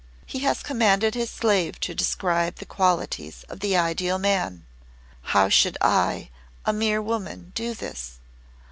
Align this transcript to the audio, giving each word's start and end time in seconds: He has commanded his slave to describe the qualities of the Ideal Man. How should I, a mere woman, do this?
He 0.25 0.39
has 0.39 0.63
commanded 0.63 1.13
his 1.13 1.29
slave 1.29 1.79
to 1.81 1.93
describe 1.93 2.55
the 2.55 2.65
qualities 2.65 3.45
of 3.49 3.59
the 3.59 3.77
Ideal 3.77 4.17
Man. 4.17 4.65
How 5.21 5.47
should 5.47 5.77
I, 5.79 6.31
a 6.65 6.73
mere 6.73 7.03
woman, 7.03 7.51
do 7.53 7.75
this? 7.75 8.17